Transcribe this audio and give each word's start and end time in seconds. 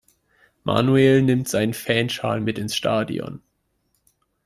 Manuel 0.63 1.21
nimmt 1.21 1.47
seinen 1.47 1.75
Fanschal 1.75 2.41
mit 2.41 2.57
ins 2.57 2.75
Stadion. 2.75 3.43